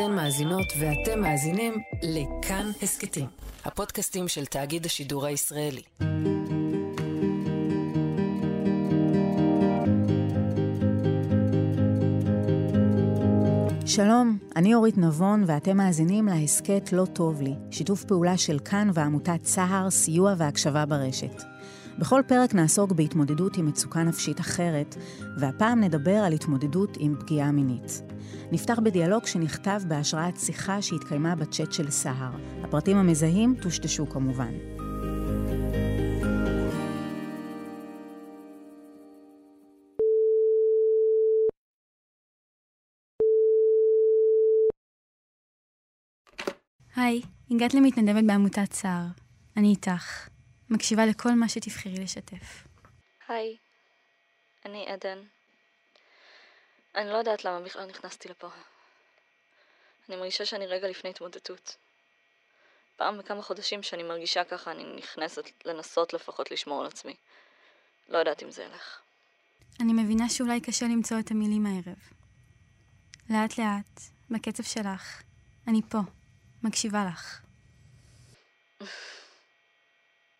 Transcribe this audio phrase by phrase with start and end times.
[0.00, 3.26] אתן מאזינות ואתם מאזינים לכאן הסכתים,
[3.64, 5.82] הפודקאסטים של תאגיד השידור הישראלי.
[13.86, 19.42] שלום, אני אורית נבון ואתם מאזינים להסכת לא טוב לי, שיתוף פעולה של כאן ועמותת
[19.42, 21.42] צהר, סיוע והקשבה ברשת.
[21.98, 24.96] בכל פרק נעסוק בהתמודדות עם מצוקה נפשית אחרת,
[25.38, 28.02] והפעם נדבר על התמודדות עם פגיעה מינית.
[28.52, 32.30] נפתח בדיאלוג שנכתב בהשראת שיחה שהתקיימה בצ'אט של סהר.
[32.62, 34.52] הפרטים המזהים טושטשו כמובן.
[46.96, 49.06] היי, הגעת למתנדבת בעמותת סער.
[49.56, 50.37] אני איתך.
[50.70, 52.66] מקשיבה לכל מה שתבחרי לשתף.
[53.28, 53.56] היי,
[54.64, 55.18] אני עדן.
[56.94, 58.48] אני לא יודעת למה בכלל נכנסתי לפה.
[60.08, 61.76] אני מרגישה שאני רגע לפני התמודדות.
[62.96, 67.14] פעם בכמה חודשים שאני מרגישה ככה, אני נכנסת לנסות לפחות לשמור על עצמי.
[68.08, 69.00] לא יודעת אם זה ילך.
[69.80, 71.98] אני מבינה שאולי קשה למצוא את המילים הערב.
[73.30, 75.22] לאט לאט, בקצב שלך,
[75.66, 75.98] אני פה,
[76.62, 77.40] מקשיבה לך.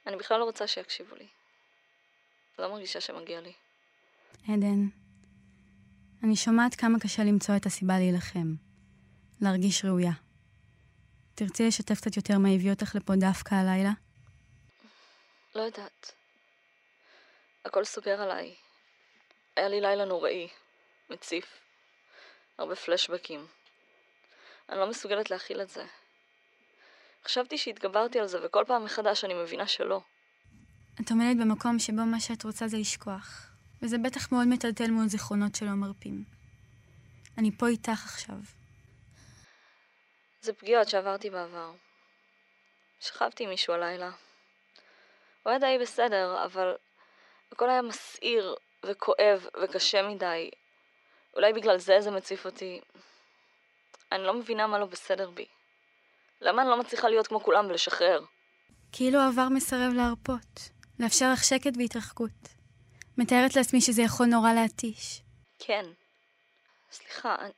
[0.08, 1.26] אני בכלל לא רוצה שיקשיבו לי.
[2.58, 3.52] לא מרגישה שמגיע לי.
[4.48, 4.88] עדן,
[6.24, 8.54] אני שומעת כמה קשה למצוא את הסיבה להילחם.
[9.40, 10.10] להרגיש ראויה.
[11.34, 13.90] תרצי לשתף קצת יותר מה הביא אותך לפה דווקא הלילה?
[15.54, 16.12] לא יודעת.
[17.64, 18.54] הכל סוגר עליי.
[19.56, 20.48] היה לי לילה נוראי,
[21.10, 21.60] מציף.
[22.58, 23.46] הרבה פלשבקים.
[24.68, 25.84] אני לא מסוגלת להכיל את זה.
[27.28, 30.00] חשבתי שהתגברתי על זה, וכל פעם מחדש אני מבינה שלא.
[31.00, 33.50] את עומדת במקום שבו מה שאת רוצה זה לשכוח,
[33.82, 36.24] וזה בטח מאוד מטלטל מול זיכרונות שלא מרפים.
[37.38, 38.36] אני פה איתך עכשיו.
[40.40, 41.72] זה פגיעות שעברתי בעבר.
[43.00, 44.10] שכבתי עם מישהו הלילה.
[45.42, 46.74] הוא היה די בסדר, אבל
[47.52, 48.54] הכל היה מסעיר
[48.86, 50.50] וכואב וקשה מדי.
[51.36, 52.80] אולי בגלל זה זה מציף אותי.
[54.12, 55.46] אני לא מבינה מה לא בסדר בי.
[56.40, 58.20] למה אני לא מצליחה להיות כמו כולם ולשחרר?
[58.92, 62.58] כאילו העבר מסרב להרפות, לאפשר לך שקט והתרחקות.
[63.18, 65.22] מתארת לעצמי שזה יכול נורא להתיש.
[65.58, 65.84] כן.
[66.90, 67.52] סליחה, אני,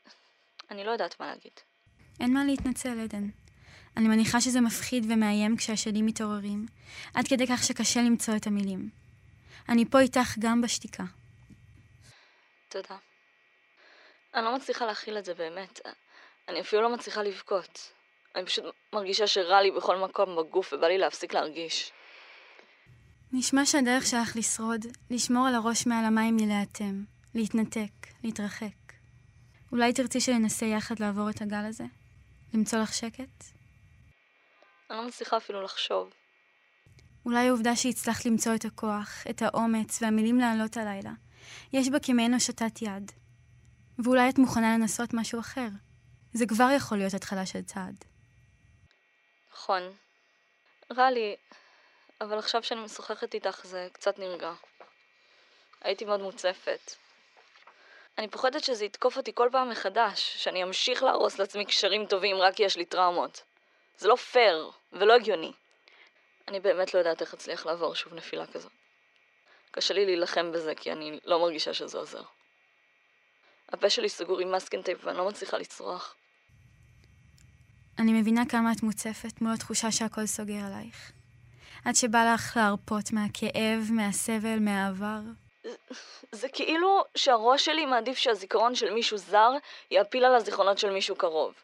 [0.71, 1.53] אני לא יודעת מה להגיד.
[2.21, 3.29] אין מה להתנצל, עדן.
[3.97, 6.67] אני מניחה שזה מפחיד ומאיים כשהשדים מתעוררים,
[7.15, 8.91] עד כדי כך שקשה למצוא את המילים.
[9.69, 11.03] אני פה איתך גם בשתיקה.
[12.69, 12.97] תודה.
[14.35, 15.81] אני לא מצליחה להכיל את זה באמת.
[16.49, 17.93] אני אפילו לא מצליחה לבכות.
[18.37, 21.93] אני פשוט מרגישה שרע לי בכל מקום בגוף ובא לי להפסיק להרגיש.
[23.33, 27.05] נשמע שהדרך שלך לשרוד, לשמור על הראש מעל המים מלהיאטם,
[27.35, 28.93] להתנתק, להתרחק.
[29.73, 31.85] אולי תרצי שננסה יחד לעבור את הגל הזה?
[32.55, 33.45] למצוא לך שקט?
[34.91, 36.11] אני לא מצליחה אפילו לחשוב.
[37.27, 41.13] אולי העובדה שהצלחת למצוא את הכוח, את האומץ והמילים לעלות הלילה,
[41.73, 43.13] יש בה כמעין הושטת יד.
[43.99, 45.69] ואולי את מוכנה לנסות משהו אחר.
[46.33, 48.05] זה כבר יכול להיות התחלה של צעד.
[49.53, 49.97] נכון.
[50.97, 51.37] רע לי,
[52.21, 54.53] אבל עכשיו שאני משוחחת איתך זה קצת נרגע.
[55.81, 56.95] הייתי מאוד מוצפת.
[58.19, 62.55] אני פוחדת שזה יתקוף אותי כל פעם מחדש, שאני אמשיך להרוס לעצמי קשרים טובים רק
[62.55, 63.43] כי יש לי טראומות.
[63.99, 65.53] זה לא פייר ולא הגיוני.
[66.49, 68.69] אני באמת לא יודעת איך אצליח לעבור שוב נפילה כזו.
[69.71, 72.23] קשה לי להילחם בזה כי אני לא מרגישה שזה עוזר.
[73.69, 76.15] הפה שלי סגור עם מסקנטייפ ואני לא מצליחה לצרוח.
[78.01, 81.13] אני מבינה כמה את מוצפת מול התחושה שהכל סוגר עלייך.
[81.85, 85.21] עד שבא לך להרפות מהכאב, מהסבל, מהעבר.
[85.65, 85.71] זה,
[86.33, 89.51] זה כאילו שהראש שלי מעדיף שהזיכרון של מישהו זר
[89.91, 91.55] יעפיל על הזיכרונות של מישהו קרוב.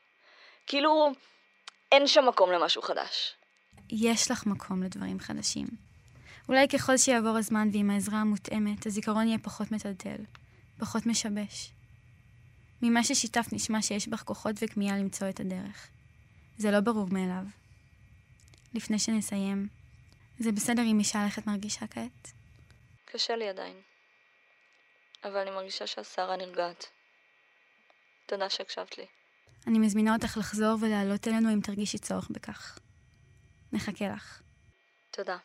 [0.66, 1.12] כאילו,
[1.92, 3.34] אין שם מקום למשהו חדש.
[3.90, 5.66] יש לך מקום לדברים חדשים.
[6.48, 10.20] אולי ככל שיעבור הזמן ועם העזרה המותאמת, הזיכרון יהיה פחות מטלטל,
[10.78, 11.70] פחות משבש.
[12.82, 15.88] ממה ששיתפת נשמע שיש בך כוחות וכמיהה למצוא את הדרך.
[16.58, 17.44] זה לא ברור מאליו.
[18.74, 19.68] לפני שנסיים,
[20.38, 22.32] זה בסדר אם אישה איך את מרגישה כעת?
[23.04, 23.76] קשה לי עדיין.
[25.24, 26.86] אבל אני מרגישה שהסערה נרגעת.
[28.26, 29.06] תודה שהקשבת לי.
[29.66, 32.78] אני מזמינה אותך לחזור ולעלות אלינו אם תרגישי צורך בכך.
[33.72, 34.42] נחכה לך.
[35.10, 35.36] תודה.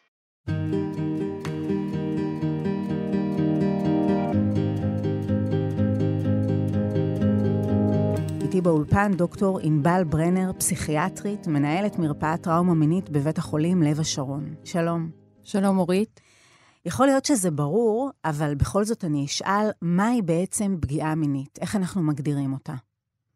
[8.52, 14.56] איתי באולפן דוקטור ענבל ברנר, פסיכיאטרית, מנהלת מרפאת טראומה מינית בבית החולים לב השרון.
[14.64, 15.10] שלום.
[15.44, 16.22] שלום, אורית.
[16.86, 21.60] יכול להיות שזה ברור, אבל בכל זאת אני אשאל, מהי בעצם פגיעה מינית?
[21.62, 22.74] איך אנחנו מגדירים אותה?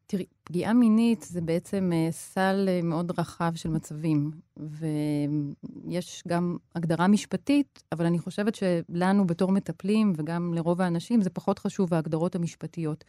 [0.07, 7.07] תראי, פגיעה מינית זה בעצם uh, סל uh, מאוד רחב של מצבים, ויש גם הגדרה
[7.07, 13.03] משפטית, אבל אני חושבת שלנו בתור מטפלים, וגם לרוב האנשים, זה פחות חשוב, ההגדרות המשפטיות.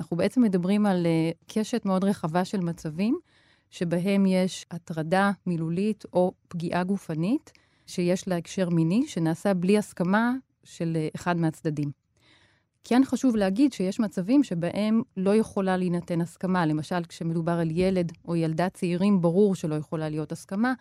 [0.00, 3.18] אנחנו בעצם מדברים על uh, קשת מאוד רחבה של מצבים,
[3.70, 7.52] שבהם יש הטרדה מילולית או פגיעה גופנית,
[7.86, 10.32] שיש לה הקשר מיני, שנעשה בלי הסכמה
[10.64, 11.90] של uh, אחד מהצדדים.
[12.84, 16.66] כן חשוב להגיד שיש מצבים שבהם לא יכולה להינתן הסכמה.
[16.66, 20.74] למשל, כשמדובר על ילד או ילדה צעירים, ברור שלא יכולה להיות הסכמה,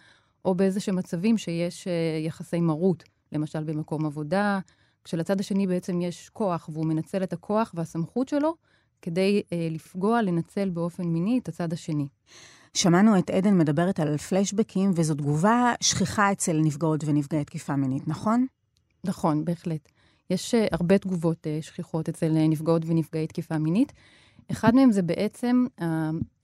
[0.46, 1.90] או באיזה שהם מצבים שיש uh,
[2.26, 4.60] יחסי מרות, למשל במקום עבודה,
[5.04, 8.56] כשלצד השני בעצם יש כוח, והוא מנצל את הכוח והסמכות שלו
[9.02, 12.08] כדי uh, לפגוע, לנצל באופן מיני את הצד השני.
[12.74, 18.46] שמענו את עדן מדברת על פלשבקים, וזו תגובה שכיחה אצל נפגעות ונפגעי תקיפה מינית, נכון?
[19.04, 19.90] נכון, בהחלט.
[20.30, 23.94] יש uh, הרבה תגובות uh, שכיחות אצל uh, נפגעות ונפגעי תקיפה מינית.
[24.52, 25.66] אחד מהם זה בעצם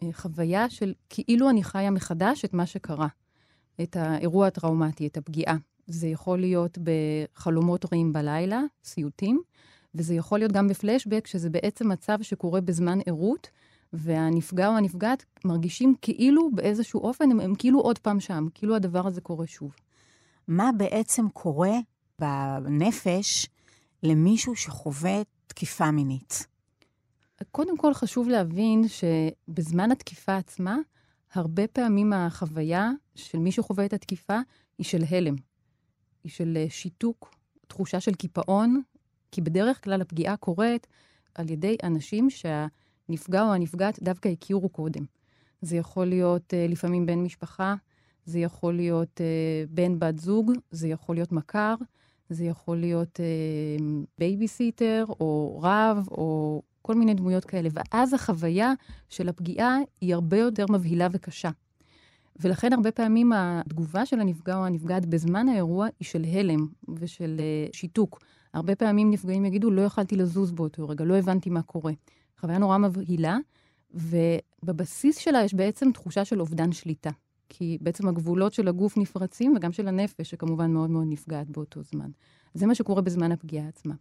[0.02, 3.08] החוויה של כאילו אני חיה מחדש את מה שקרה,
[3.82, 5.56] את האירוע הטראומטי, את הפגיעה.
[5.88, 9.42] זה יכול להיות בחלומות רעים בלילה, סיוטים,
[9.96, 13.50] וזה יכול להיות גם בפלשבק, שזה בעצם מצב שקורה בזמן ערות,
[13.94, 19.08] והנפגע או הנפגעת מרגישים כאילו באיזשהו אופן, הם, הם כאילו עוד פעם שם, כאילו הדבר
[19.08, 19.76] הזה קורה שוב.
[20.48, 21.72] מה בעצם קורה
[22.20, 23.48] בנפש
[24.04, 26.48] למישהו שחווה תקיפה מינית?
[27.52, 30.78] קודם כל חשוב להבין שבזמן התקיפה עצמה,
[31.34, 34.40] הרבה פעמים החוויה של מי שחווה את התקיפה
[34.78, 35.36] היא של הלם.
[36.24, 37.36] היא של אה, שיתוק,
[37.68, 38.82] תחושה של קיפאון,
[39.34, 40.88] כי בדרך כלל הפגיעה קורית
[41.36, 45.04] על ידי אנשים שהנפגע או הנפגעת דווקא הכירו קודם.
[45.62, 47.76] זה יכול להיות אה, לפעמים בן משפחה,
[48.26, 51.76] זה יכול להיות אה, בן בת זוג, זה יכול להיות מכר,
[52.30, 53.84] זה יכול להיות אה,
[54.18, 57.70] בייביסיטר או רב או כל מיני דמויות כאלה.
[57.74, 58.74] ואז החוויה
[59.10, 61.50] של הפגיעה היא הרבה יותר מבהילה וקשה.
[62.40, 66.68] ולכן הרבה פעמים התגובה של הנפגע או הנפגעת בזמן האירוע היא של הלם
[67.00, 68.20] ושל uh, שיתוק.
[68.54, 71.94] הרבה פעמים נפגעים יגידו, לא יכלתי לזוז באותו רגע, לא הבנתי מה קורה.
[72.40, 73.38] חוויה נורא מבהילה,
[74.64, 77.10] ובבסיס שלה יש בעצם תחושה של אובדן שליטה.
[77.50, 82.10] כי בעצם הגבולות של הגוף נפרצים, וגם של הנפש, שכמובן מאוד מאוד נפגעת באותו זמן.
[82.54, 83.94] זה מה שקורה בזמן הפגיעה עצמה.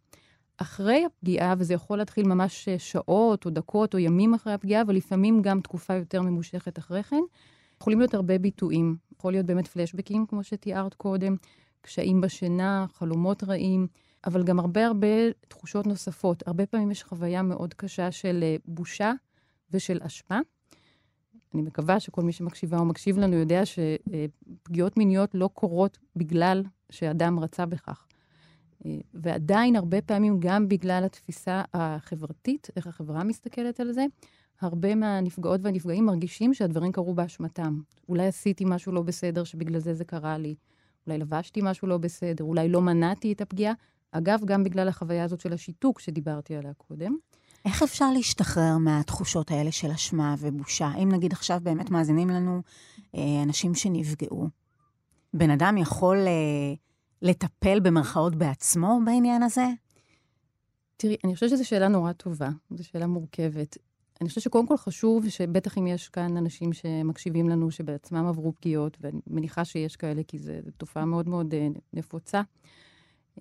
[0.56, 5.60] אחרי הפגיעה, וזה יכול להתחיל ממש שעות או דקות או ימים אחרי הפגיעה, ולפעמים גם
[5.60, 7.20] תקופה יותר ממושכת אחרי כן,
[7.80, 8.96] יכולים להיות הרבה ביטויים.
[9.18, 11.36] יכול להיות באמת פלשבקים, כמו שתיארת קודם,
[11.80, 13.86] קשיים בשינה, חלומות רעים,
[14.26, 15.06] אבל גם הרבה הרבה
[15.48, 16.42] תחושות נוספות.
[16.46, 19.12] הרבה פעמים יש חוויה מאוד קשה של אה, בושה
[19.70, 20.40] ושל אשמה.
[21.54, 27.40] אני מקווה שכל מי שמקשיבה או מקשיב לנו יודע שפגיעות מיניות לא קורות בגלל שאדם
[27.40, 28.06] רצה בכך.
[28.86, 34.04] אה, ועדיין, הרבה פעמים, גם בגלל התפיסה החברתית, איך החברה מסתכלת על זה,
[34.60, 37.80] הרבה מהנפגעות והנפגעים מרגישים שהדברים קרו באשמתם.
[38.08, 40.54] אולי עשיתי משהו לא בסדר שבגלל זה זה קרה לי.
[41.06, 43.72] אולי לבשתי משהו לא בסדר, אולי לא מנעתי את הפגיעה.
[44.12, 47.16] אגב, גם בגלל החוויה הזאת של השיתוק שדיברתי עליה קודם.
[47.64, 50.90] איך אפשר להשתחרר מהתחושות האלה של אשמה ובושה?
[51.02, 52.62] אם נגיד עכשיו באמת מאזינים לנו
[53.14, 54.48] אה, אנשים שנפגעו,
[55.34, 56.74] בן אדם יכול אה,
[57.22, 59.66] לטפל במרכאות בעצמו בעניין הזה?
[60.96, 63.76] תראי, אני חושבת שזו שאלה נורא טובה, זו שאלה מורכבת.
[64.20, 68.96] אני חושבת שקודם כל חשוב, שבטח אם יש כאן אנשים שמקשיבים לנו, שבעצמם עברו פגיעות,
[69.00, 72.42] ואני מניחה שיש כאלה, כי זו תופעה מאוד מאוד אה, נפוצה.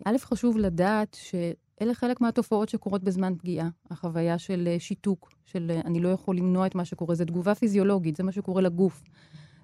[0.05, 3.69] א', חשוב לדעת שאלה חלק מהתופעות שקורות בזמן פגיעה.
[3.89, 7.55] החוויה של אה, שיתוק, של אה, אני לא יכול למנוע את מה שקורה, זו תגובה
[7.55, 9.03] פיזיולוגית, זה מה שקורה לגוף.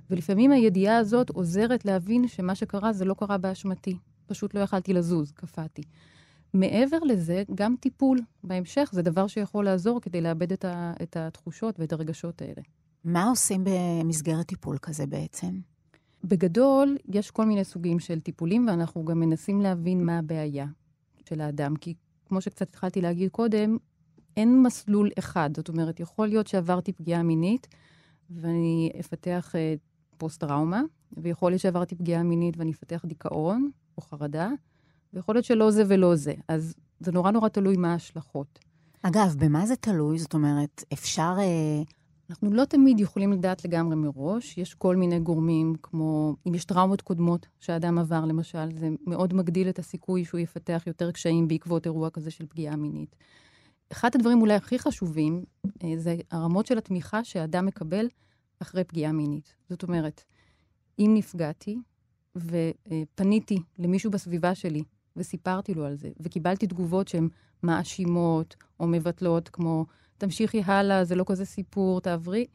[0.10, 3.98] ולפעמים הידיעה הזאת עוזרת להבין שמה שקרה זה לא קרה באשמתי.
[4.28, 5.82] פשוט לא יכלתי לזוז, קפאתי.
[6.54, 11.80] מעבר לזה, גם טיפול בהמשך זה דבר שיכול לעזור כדי לאבד את, ה, את התחושות
[11.80, 12.62] ואת הרגשות האלה.
[13.04, 15.60] מה עושים במסגרת טיפול כזה בעצם?
[16.24, 20.66] בגדול, יש כל מיני סוגים של טיפולים, ואנחנו גם מנסים להבין מה הבעיה
[21.26, 21.76] של האדם.
[21.76, 21.94] כי
[22.26, 23.78] כמו שקצת התחלתי להגיד קודם,
[24.38, 25.50] אין מסלול אחד.
[25.56, 27.68] זאת אומרת, יכול להיות שעברתי פגיעה מינית,
[28.30, 29.80] ואני אפתח uh,
[30.18, 30.82] פוסט-טראומה,
[31.18, 34.50] ויכול להיות שעברתי פגיעה מינית ואני אפתח דיכאון או חרדה,
[35.14, 36.34] ויכול להיות שלא זה ולא זה.
[36.48, 38.60] אז זה נורא נורא תלוי מה ההשלכות.
[39.02, 40.20] אגב, במה זה תלוי?
[40.20, 41.36] זאת אומרת, אפשר...
[41.38, 41.97] Uh,
[42.30, 44.58] אנחנו לא תמיד יכולים לדעת לגמרי מראש.
[44.58, 49.70] יש כל מיני גורמים, כמו אם יש טראומות קודמות שהאדם עבר, למשל, זה מאוד מגדיל
[49.70, 53.16] את הסיכוי שהוא יפתח יותר קשיים בעקבות אירוע כזה של פגיעה מינית.
[53.92, 55.44] אחד הדברים אולי הכי חשובים
[55.84, 58.08] אה, זה הרמות של התמיכה שהאדם מקבל
[58.60, 59.56] אחרי פגיעה מינית.
[59.70, 60.24] זאת אומרת,
[61.00, 61.78] אם נפגעתי
[62.36, 64.84] ופניתי למישהו בסביבה שלי
[65.18, 67.28] וסיפרתי לו על זה, וקיבלתי תגובות שהן
[67.64, 69.86] מאשימות או מבטלות, כמו
[70.18, 72.46] תמשיכי הלאה, זה לא כזה סיפור, תעברי.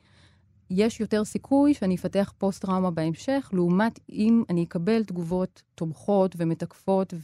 [0.71, 7.15] יש יותר סיכוי שאני אפתח פוסט-טראומה בהמשך, לעומת אם אני אקבל תגובות תומכות ומתקפות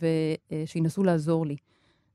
[0.51, 1.57] ושינסו לעזור לי.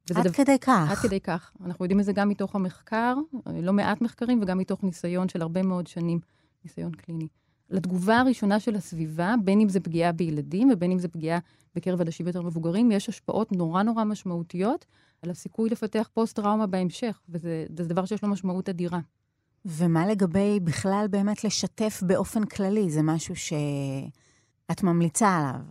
[0.10, 0.88] עד דבר, כדי כך.
[0.92, 1.52] עד כדי כך.
[1.66, 3.16] אנחנו יודעים את זה גם מתוך המחקר,
[3.46, 6.20] לא מעט מחקרים, וגם מתוך ניסיון של הרבה מאוד שנים,
[6.66, 7.28] ניסיון קליני.
[7.70, 11.40] לתגובה הראשונה של הסביבה, בין אם זה פגיעה בילדים ובין אם זה פגיעה
[11.76, 14.86] בקרב אנשים יותר מבוגרים, יש השפעות נורא נורא משמעותיות
[15.22, 19.00] על הסיכוי לפתח פוסט-טראומה בהמשך, וזה דבר שיש לו משמעות אדירה.
[19.66, 22.90] ומה לגבי בכלל באמת לשתף באופן כללי?
[22.90, 25.62] זה משהו שאת ממליצה עליו.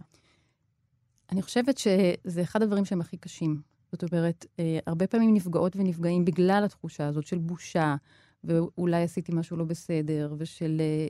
[1.33, 3.61] אני חושבת שזה אחד הדברים שהם הכי קשים.
[3.93, 7.97] זאת אומרת, אה, הרבה פעמים נפגעות ונפגעים בגלל התחושה הזאת של בושה,
[8.45, 11.07] ואולי עשיתי משהו לא בסדר, ושל אה,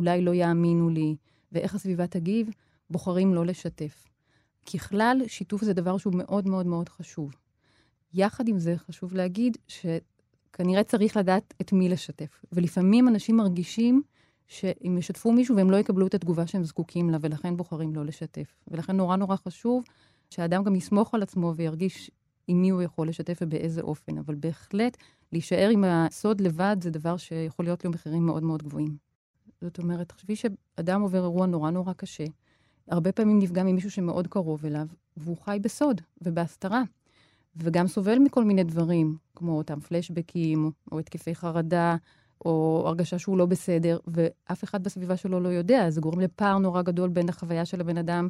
[0.00, 1.16] אולי לא יאמינו לי,
[1.52, 2.50] ואיך הסביבה תגיב,
[2.90, 4.08] בוחרים לא לשתף.
[4.72, 7.34] ככלל, שיתוף זה דבר שהוא מאוד מאוד מאוד חשוב.
[8.14, 12.44] יחד עם זה, חשוב להגיד שכנראה צריך לדעת את מי לשתף.
[12.52, 14.02] ולפעמים אנשים מרגישים
[14.46, 18.54] שהם ישתפו מישהו והם לא יקבלו את התגובה שהם זקוקים לה, ולכן בוחרים לא לשתף.
[18.68, 19.84] ולכן נורא נורא חשוב
[20.30, 22.10] שהאדם גם יסמוך על עצמו וירגיש
[22.48, 24.18] עם מי הוא יכול לשתף ובאיזה אופן.
[24.18, 24.96] אבל בהחלט,
[25.32, 29.09] להישאר עם הסוד לבד זה דבר שיכול להיות לו מחירים מאוד מאוד גבוהים.
[29.60, 32.24] זאת אומרת, תחשבי שאדם עובר אירוע נורא נורא קשה,
[32.88, 34.86] הרבה פעמים נפגע ממישהו שמאוד קרוב אליו,
[35.16, 36.82] והוא חי בסוד ובהסתרה.
[37.56, 41.96] וגם סובל מכל מיני דברים, כמו אותם פלשבקים, או התקפי חרדה,
[42.44, 45.90] או הרגשה שהוא לא בסדר, ואף אחד בסביבה שלו לא יודע.
[45.90, 48.28] זה גורם לפער נורא גדול בין החוויה של הבן אדם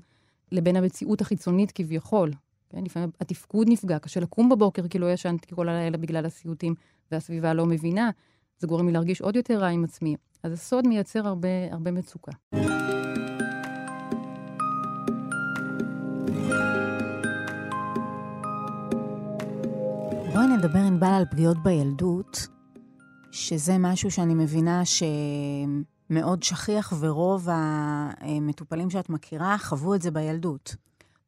[0.53, 2.31] לבין המציאות החיצונית כביכול.
[2.71, 6.75] כן, לפעמים התפקוד נפגע, קשה לקום בבוקר כי לא ישנתי כל הלילה בגלל הסיוטים,
[7.13, 8.11] והסביבה לא מבינה.
[8.61, 10.17] זה גורם לי להרגיש עוד יותר רע עם עצמי.
[10.43, 12.33] אז הסוד מייצר הרבה, הרבה מצוקה.
[20.33, 22.47] בואי נדבר, ענבל, על פגיעות בילדות,
[23.31, 30.77] שזה משהו שאני מבינה שמאוד שכיח, ורוב המטופלים שאת מכירה חוו את זה בילדות.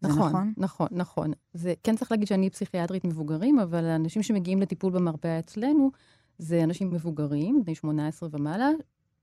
[0.03, 1.33] נכון, נכון, נכון, נכון.
[1.55, 5.91] זה כן צריך להגיד שאני פסיכיאטרית מבוגרים, אבל האנשים שמגיעים לטיפול במרפאה אצלנו,
[6.43, 8.71] זה אנשים מבוגרים, בני 18 ומעלה,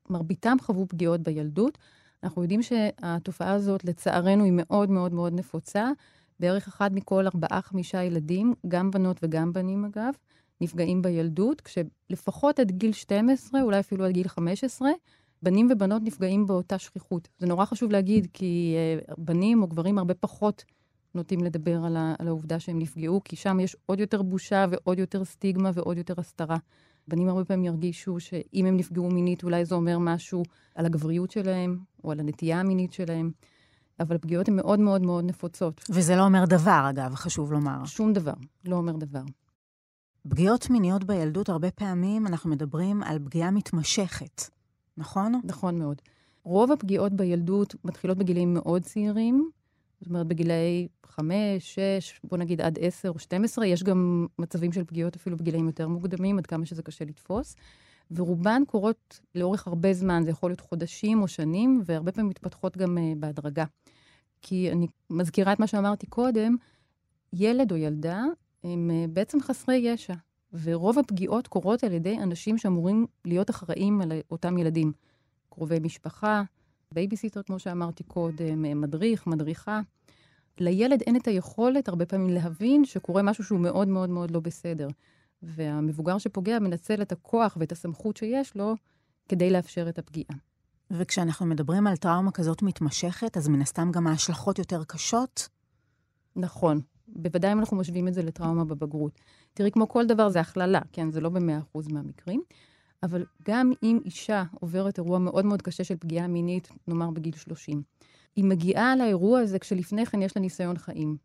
[0.10, 1.78] מרביתם חוו פגיעות בילדות.
[2.24, 5.92] אנחנו יודעים שהתופעה הזאת, לצערנו, היא מאוד מאוד מאוד נפוצה.
[6.40, 10.14] בערך אחד מכל ארבעה-חמישה ילדים, גם בנות וגם בנים אגב,
[10.62, 14.90] נפגעים בילדות, כשלפחות עד גיל 12, אולי אפילו עד גיל 15,
[15.44, 17.28] בנים ובנות נפגעים באותה שכיחות.
[17.40, 18.76] זה נורא חשוב להגיד, כי
[19.08, 20.66] uh, בנים או גברים הרבה פחות
[21.16, 25.72] נוטים לדבר על העובדה שהם נפגעו, כי שם יש עוד יותר בושה ועוד יותר סטיגמה
[25.74, 26.58] ועוד יותר הסתרה.
[27.10, 30.44] בנים הרבה פעמים ירגישו שאם הם נפגעו מינית, אולי זה אומר משהו
[30.76, 33.32] על הגבריות שלהם, או על הנטייה המינית שלהם.
[34.00, 35.86] אבל פגיעות הן מאוד מאוד מאוד נפוצות.
[35.90, 37.86] וזה לא אומר דבר, אגב, חשוב לומר.
[37.86, 38.34] שום דבר,
[38.66, 39.24] לא אומר דבר.
[40.30, 44.42] פגיעות מיניות בילדות, הרבה פעמים אנחנו מדברים על פגיעה מתמשכת,
[44.98, 45.42] נכון?
[45.44, 46.02] נכון מאוד.
[46.44, 49.50] רוב הפגיעות בילדות מתחילות בגילים מאוד צעירים,
[50.02, 54.84] זאת אומרת, בגילאי 5, 6, בוא נגיד עד 10 או 12, יש גם מצבים של
[54.84, 57.56] פגיעות אפילו בגילאים יותר מוקדמים, עד כמה שזה קשה לתפוס.
[58.12, 62.98] ורובן קורות לאורך הרבה זמן, זה יכול להיות חודשים או שנים, והרבה פעמים מתפתחות גם
[62.98, 63.66] uh, בהדרגה.
[64.42, 66.56] כי אני מזכירה את מה שאמרתי קודם,
[67.34, 68.24] ילד או ילדה
[68.64, 70.14] הם uh, בעצם חסרי ישע,
[70.54, 74.92] ורוב הפגיעות קורות על ידי אנשים שאמורים להיות אחראים על אותם ילדים.
[75.50, 76.44] קרובי משפחה,
[76.94, 79.82] בייביסיטר, כמו שאמרתי קודם, מדריך, מדריכה.
[80.60, 84.88] לילד אין את היכולת הרבה פעמים להבין שקורה משהו שהוא מאוד מאוד מאוד לא בסדר.
[85.44, 88.76] והמבוגר שפוגע מנצל את הכוח ואת הסמכות שיש לו
[89.30, 90.38] כדי לאפשר את הפגיעה.
[90.92, 95.50] וכשאנחנו מדברים על טראומה כזאת מתמשכת, אז מן הסתם גם ההשלכות יותר קשות?
[96.36, 96.82] נכון.
[97.08, 99.20] בוודאי אם אנחנו משווים את זה לטראומה בבגרות.
[99.54, 101.12] תראי, כמו כל דבר זה הכללה, כן?
[101.12, 102.42] זה לא במאה אחוז מהמקרים.
[103.04, 107.82] אבל גם אם אישה עוברת אירוע מאוד מאוד קשה של פגיעה מינית, נאמר בגיל 30,
[108.36, 111.18] היא מגיעה לאירוע הזה כשלפני כן יש לה ניסיון חיים.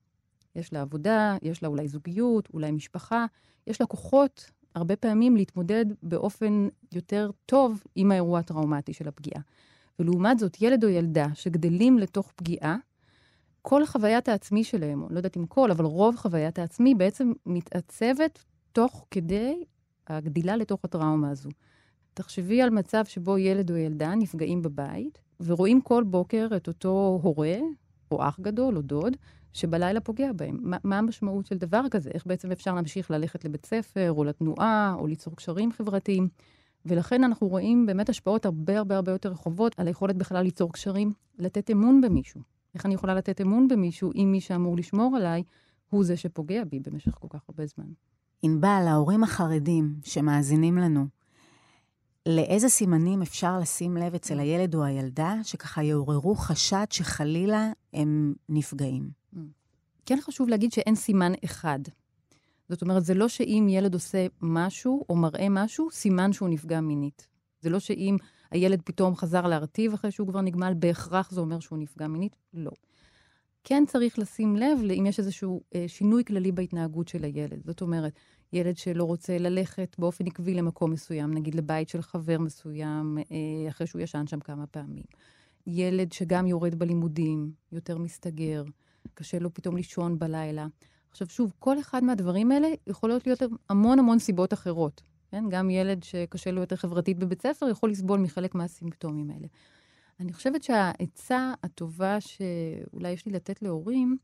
[0.56, 3.26] יש לה עבודה, יש לה אולי זוגיות, אולי משפחה,
[3.66, 9.42] יש לה כוחות הרבה פעמים להתמודד באופן יותר טוב עם האירוע הטראומטי של הפגיעה.
[9.98, 12.76] ולעומת זאת, ילד או ילדה שגדלים לתוך פגיעה,
[13.62, 19.06] כל חוויית העצמי שלהם, לא יודעת אם כל, אבל רוב חוויית העצמי בעצם מתעצבת תוך
[19.10, 19.64] כדי
[20.06, 21.50] הגדילה לתוך הטראומה הזו.
[22.14, 27.56] תחשבי על מצב שבו ילד או ילדה נפגעים בבית, ורואים כל בוקר את אותו הורה,
[28.10, 29.16] או אח גדול, או דוד,
[29.52, 30.58] שבלילה פוגע בהם.
[30.62, 32.10] מה, מה המשמעות של דבר כזה?
[32.14, 36.28] איך בעצם אפשר להמשיך ללכת לבית ספר, או לתנועה, או ליצור קשרים חברתיים?
[36.86, 41.12] ולכן אנחנו רואים באמת השפעות הרבה הרבה הרבה יותר רחובות על היכולת בכלל ליצור קשרים,
[41.38, 42.40] לתת אמון במישהו.
[42.74, 45.42] איך אני יכולה לתת אמון במישהו אם מי שאמור לשמור עליי
[45.90, 47.86] הוא זה שפוגע בי במשך כל כך הרבה זמן?
[48.46, 51.06] ענבל, ההורים החרדים שמאזינים לנו,
[52.28, 59.10] לאיזה סימנים אפשר לשים לב אצל הילד או הילדה שככה יעוררו חשד שחלילה הם נפגעים?
[60.06, 61.78] כן חשוב להגיד שאין סימן אחד.
[62.68, 67.26] זאת אומרת, זה לא שאם ילד עושה משהו או מראה משהו, סימן שהוא נפגע מינית.
[67.60, 68.16] זה לא שאם
[68.50, 72.36] הילד פתאום חזר להרטיב אחרי שהוא כבר נגמל, בהכרח זה אומר שהוא נפגע מינית?
[72.54, 72.70] לא.
[73.64, 77.62] כן צריך לשים לב אם יש איזשהו אה, שינוי כללי בהתנהגות של הילד.
[77.64, 78.12] זאת אומרת,
[78.54, 83.86] ילד שלא רוצה ללכת באופן עקבי למקום מסוים, נגיד לבית של חבר מסוים, אה, אחרי
[83.86, 85.04] שהוא ישן שם כמה פעמים.
[85.66, 88.64] ילד שגם יורד בלימודים, יותר מסתגר,
[89.14, 90.66] קשה לו פתאום לישון בלילה.
[91.10, 95.02] עכשיו, שוב, כל אחד מהדברים האלה יכולות להיות המון המון סיבות אחרות.
[95.30, 95.44] כן?
[95.50, 99.46] גם ילד שקשה לו יותר חברתית בבית ספר יכול לסבול מחלק מהסימפטומים האלה.
[100.20, 104.16] אני חושבת שהעצה הטובה שאולי יש לי לתת להורים,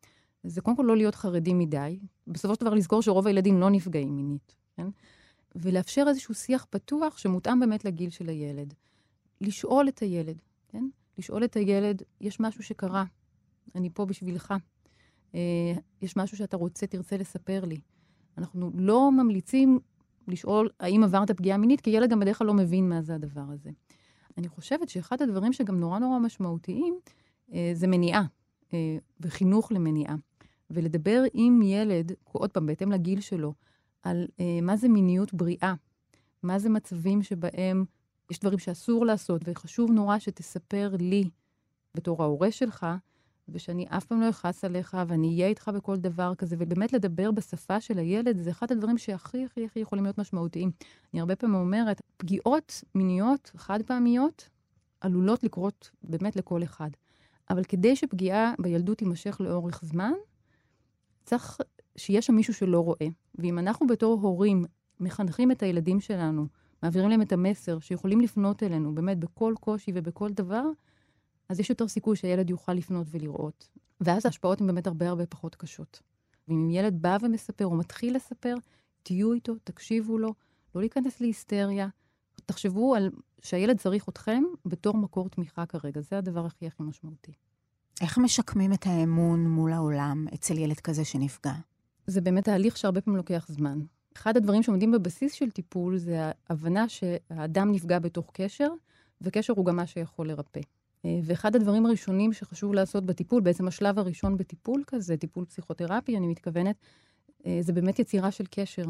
[0.42, 1.98] זה קודם כל לא להיות חרדים מדי.
[2.26, 4.86] בסופו של דבר לזכור שרוב הילדים לא נפגעים מינית, כן?
[5.54, 8.74] ולאפשר איזשהו שיח פתוח שמותאם באמת לגיל של הילד.
[9.40, 10.88] לשאול את הילד, כן?
[11.18, 13.04] לשאול את הילד, יש משהו שקרה,
[13.74, 14.54] אני פה בשבילך.
[15.34, 17.80] אה, יש משהו שאתה רוצה, תרצה לספר לי.
[18.38, 19.78] אנחנו לא ממליצים
[20.28, 23.44] לשאול האם עברת פגיעה מינית, כי ילד גם בדרך כלל לא מבין מה זה הדבר
[23.48, 23.70] הזה.
[24.38, 26.98] אני חושבת שאחד הדברים שגם נורא נורא משמעותיים,
[27.52, 28.22] אה, זה מניעה,
[28.74, 30.16] אה, וחינוך למניעה.
[30.70, 33.54] ולדבר עם ילד, עוד פעם, בהתאם לגיל שלו,
[34.02, 35.74] על אה, מה זה מיניות בריאה,
[36.42, 37.84] מה זה מצבים שבהם
[38.30, 41.24] יש דברים שאסור לעשות, וחשוב נורא שתספר לי,
[41.94, 42.86] בתור ההורה שלך,
[43.48, 47.80] ושאני אף פעם לא אכעס עליך, ואני אהיה איתך בכל דבר כזה, ובאמת לדבר בשפה
[47.80, 50.70] של הילד, זה אחד הדברים שהכי הכי הכי יכולים להיות משמעותיים.
[51.12, 54.48] אני הרבה פעמים אומרת, פגיעות מיניות חד פעמיות
[55.00, 56.90] עלולות לקרות באמת לכל אחד.
[57.50, 60.12] אבל כדי שפגיעה בילדות תימשך לאורך זמן,
[61.30, 61.60] צריך
[61.96, 63.06] שיהיה שם מישהו שלא רואה.
[63.34, 64.64] ואם אנחנו בתור הורים
[65.00, 66.46] מחנכים את הילדים שלנו,
[66.82, 70.62] מעבירים להם את המסר שיכולים לפנות אלינו באמת בכל קושי ובכל דבר,
[71.48, 73.68] אז יש יותר סיכוי שהילד יוכל לפנות ולראות.
[74.00, 76.02] ואז ההשפעות הן באמת הרבה הרבה פחות קשות.
[76.48, 78.54] ואם ילד בא ומספר או מתחיל לספר,
[79.02, 80.34] תהיו איתו, תקשיבו לו,
[80.74, 81.88] לא להיכנס להיסטריה.
[82.46, 83.10] תחשבו על
[83.42, 87.32] שהילד צריך אתכם בתור מקור תמיכה כרגע, זה הדבר הכי הכי משמעותי.
[88.00, 91.52] איך משקמים את האמון מול העולם אצל ילד כזה שנפגע?
[92.06, 93.80] זה באמת תהליך שהרבה פעמים לוקח זמן.
[94.16, 98.68] אחד הדברים שעומדים בבסיס של טיפול זה ההבנה שהאדם נפגע בתוך קשר,
[99.20, 100.60] וקשר הוא גם מה שיכול לרפא.
[101.04, 106.26] אה, ואחד הדברים הראשונים שחשוב לעשות בטיפול, בעצם השלב הראשון בטיפול כזה, טיפול פסיכותרפי, אני
[106.26, 106.76] מתכוונת,
[107.46, 108.84] אה, זה באמת יצירה של קשר.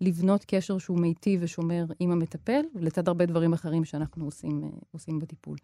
[0.00, 5.18] לבנות קשר שהוא מיטיב ושומר עם המטפל, לצד הרבה דברים אחרים שאנחנו עושים, אה, עושים
[5.18, 5.56] בטיפול.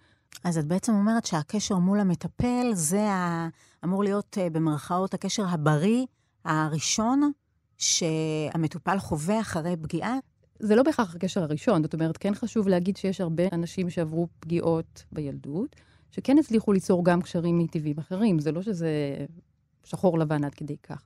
[0.44, 3.48] אז את בעצם אומרת שהקשר מול המטפל זה ה...
[3.84, 6.06] אמור להיות במרכאות הקשר הבריא
[6.44, 7.32] הראשון
[7.78, 10.18] שהמטופל חווה אחרי פגיעה?
[10.58, 15.04] זה לא בהכרח הקשר הראשון, זאת אומרת, כן חשוב להגיד שיש הרבה אנשים שעברו פגיעות
[15.12, 15.76] בילדות,
[16.10, 18.38] שכן הצליחו ליצור גם קשרים מטבעים אחרים.
[18.38, 18.90] זה לא שזה
[19.84, 21.02] שחור לבן עד כדי כך.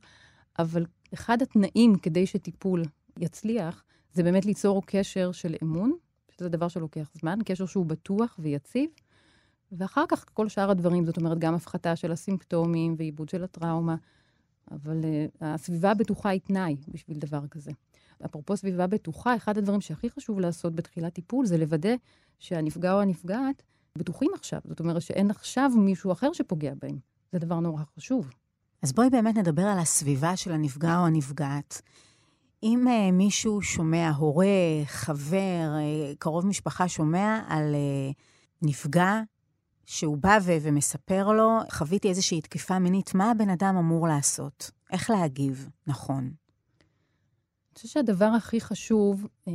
[0.58, 2.82] אבל אחד התנאים כדי שטיפול
[3.18, 5.92] יצליח, זה באמת ליצור קשר של אמון,
[6.30, 8.90] שזה דבר שלוקח זמן, קשר שהוא בטוח ויציב,
[9.72, 13.96] ואחר כך כל שאר הדברים, זאת אומרת, גם הפחתה של הסימפטומים ועיבוד של הטראומה,
[14.70, 15.06] אבל uh,
[15.40, 17.70] הסביבה הבטוחה היא תנאי בשביל דבר כזה.
[18.24, 21.94] אפרופו סביבה בטוחה, אחד הדברים שהכי חשוב לעשות בתחילת טיפול זה לוודא
[22.38, 23.62] שהנפגע או הנפגעת
[23.98, 24.60] בטוחים עכשיו.
[24.64, 26.98] זאת אומרת שאין עכשיו מישהו אחר שפוגע בהם.
[27.32, 28.30] זה דבר נורא חשוב.
[28.82, 31.82] אז בואי באמת נדבר על הסביבה של הנפגע או הנפגעת.
[32.62, 34.46] אם uh, מישהו שומע, הורה,
[34.84, 38.14] חבר, uh, קרוב משפחה שומע על uh,
[38.62, 39.20] נפגע
[39.86, 44.70] שהוא בא ו- ומספר לו, חוויתי איזושהי תקיפה מינית, מה הבן אדם אמור לעשות?
[44.92, 46.24] איך להגיב נכון?
[46.24, 49.50] אני חושבת שהדבר הכי חשוב uh,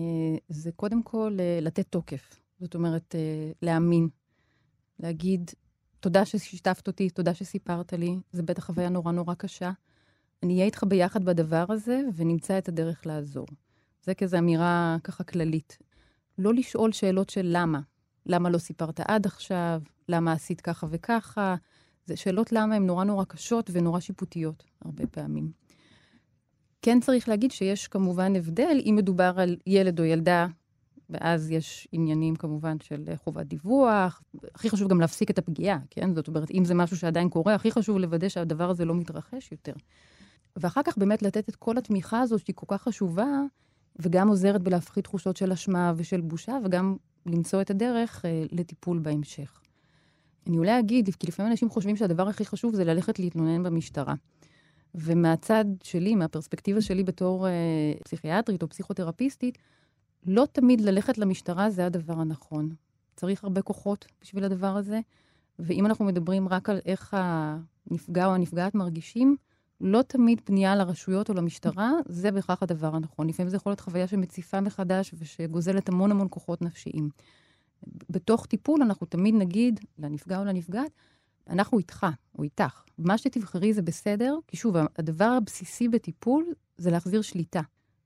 [0.49, 2.39] זה קודם כל uh, לתת תוקף.
[2.59, 4.09] זאת אומרת, uh, להאמין.
[4.99, 5.51] להגיד,
[5.99, 9.71] תודה ששיתפת אותי, תודה שסיפרת לי, זה בטח חוויה נורא נורא קשה.
[10.43, 13.47] אני אהיה איתך ביחד בדבר הזה, ונמצא את הדרך לעזור.
[14.03, 15.77] זה כזה אמירה ככה כללית.
[16.37, 17.79] לא לשאול שאלות של למה.
[18.25, 19.81] למה לא סיפרת עד עכשיו?
[20.09, 21.55] למה עשית ככה וככה?
[22.05, 25.51] זה שאלות למה הן נורא נורא קשות ונורא שיפוטיות, הרבה פעמים.
[26.81, 30.47] כן צריך להגיד שיש כמובן הבדל אם מדובר על ילד או ילדה
[31.09, 34.21] ואז יש עניינים כמובן של חובת דיווח.
[34.55, 36.15] הכי חשוב גם להפסיק את הפגיעה, כן?
[36.15, 39.73] זאת אומרת, אם זה משהו שעדיין קורה, הכי חשוב לוודא שהדבר הזה לא מתרחש יותר.
[40.55, 43.27] ואחר כך באמת לתת את כל התמיכה הזאת, שהיא כל כך חשובה,
[43.99, 49.61] וגם עוזרת בלהפחית תחושות של אשמה ושל בושה, וגם למצוא את הדרך אה, לטיפול בהמשך.
[50.47, 54.13] אני אולי אגיד, כי לפעמים אנשים חושבים שהדבר הכי חשוב זה ללכת להתלונן במשטרה.
[54.95, 57.51] ומהצד שלי, מהפרספקטיבה שלי בתור אה,
[58.03, 59.57] פסיכיאטרית או פסיכותרפיסטית,
[60.25, 62.69] לא תמיד ללכת למשטרה זה הדבר הנכון.
[63.15, 64.99] צריך הרבה כוחות בשביל הדבר הזה,
[65.59, 69.35] ואם אנחנו מדברים רק על איך הנפגע או הנפגעת מרגישים,
[69.81, 73.27] לא תמיד פנייה לרשויות או למשטרה, זה בהכרח הדבר הנכון.
[73.27, 77.09] לפעמים זה יכול להיות חוויה שמציפה מחדש ושגוזלת המון המון כוחות נפשיים.
[78.09, 80.91] בתוך טיפול אנחנו תמיד נגיד לנפגע או לנפגעת,
[81.49, 82.05] אנחנו איתך
[82.37, 82.83] או איתך.
[82.97, 86.45] מה שתבחרי זה בסדר, כי שוב, הדבר הבסיסי בטיפול
[86.77, 87.61] זה להחזיר שליטה.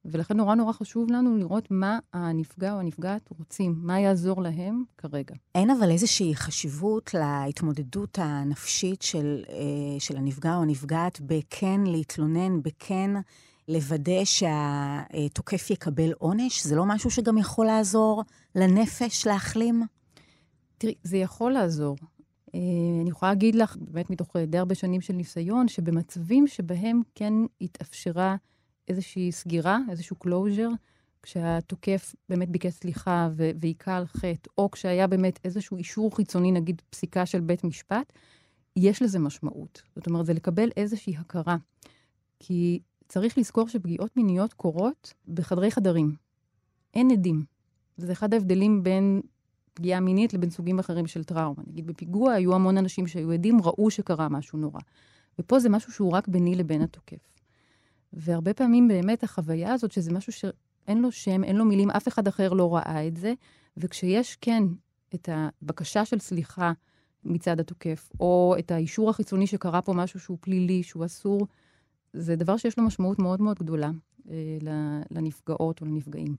[0.05, 5.35] ולכן נורא נורא חשוב לנו לראות מה הנפגע או הנפגעת רוצים, מה יעזור להם כרגע.
[5.55, 13.11] אין אבל איזושהי חשיבות להתמודדות הנפשית של, אה, של הנפגע או הנפגעת בכן להתלונן, בכן
[13.67, 16.65] לוודא שהתוקף יקבל עונש?
[16.65, 18.23] זה לא משהו שגם יכול לעזור
[18.55, 19.83] לנפש להחלים?
[20.77, 21.95] תראי, זה יכול לעזור.
[22.55, 22.59] אה,
[23.01, 28.35] אני יכולה להגיד לך, באמת מתוך די הרבה שנים של ניסיון, שבמצבים שבהם כן התאפשרה
[28.87, 30.75] איזושהי סגירה, איזשהו closure,
[31.21, 37.25] כשהתוקף באמת ביקש סליחה והיכה על חטא, או כשהיה באמת איזשהו אישור חיצוני, נגיד פסיקה
[37.25, 38.13] של בית משפט,
[38.75, 39.81] יש לזה משמעות.
[39.95, 41.57] זאת אומרת, זה לקבל איזושהי הכרה.
[42.39, 46.15] כי צריך לזכור שפגיעות מיניות קורות בחדרי חדרים.
[46.93, 47.45] אין עדים.
[47.97, 49.21] זה אחד ההבדלים בין
[49.73, 51.63] פגיעה מינית לבין סוגים אחרים של טראומה.
[51.67, 54.79] נגיד בפיגוע היו המון אנשים שהיו עדים, ראו שקרה משהו נורא.
[55.39, 57.34] ופה זה משהו שהוא רק ביני לבין התוקף.
[58.13, 62.27] והרבה פעמים באמת החוויה הזאת, שזה משהו שאין לו שם, אין לו מילים, אף אחד
[62.27, 63.33] אחר לא ראה את זה,
[63.77, 64.63] וכשיש כן
[65.15, 66.71] את הבקשה של סליחה
[67.23, 71.47] מצד התוקף, או את האישור החיצוני שקרה פה משהו שהוא פלילי, שהוא אסור,
[72.13, 73.91] זה דבר שיש לו משמעות מאוד מאוד גדולה
[74.29, 74.57] אה,
[75.11, 76.35] לנפגעות או לנפגעים.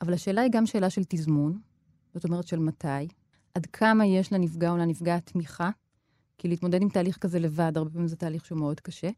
[0.00, 1.58] אבל השאלה היא גם שאלה של תזמון,
[2.14, 3.08] זאת אומרת של מתי,
[3.54, 5.70] עד כמה יש לנפגע או לנפגעת תמיכה,
[6.38, 9.10] כי להתמודד עם תהליך כזה לבד, הרבה פעמים זה תהליך שהוא מאוד קשה.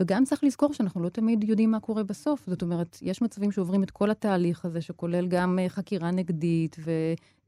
[0.00, 2.46] וגם צריך לזכור שאנחנו לא תמיד יודעים מה קורה בסוף.
[2.46, 6.76] זאת אומרת, יש מצבים שעוברים את כל התהליך הזה, שכולל גם uh, חקירה נגדית